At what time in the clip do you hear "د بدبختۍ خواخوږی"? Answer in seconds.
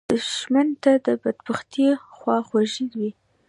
1.05-2.85